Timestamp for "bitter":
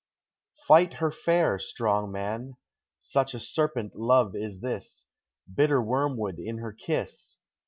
5.53-5.79